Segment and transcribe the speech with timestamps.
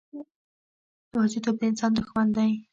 [1.11, 2.51] یوازیتوب د انسان دښمن دی.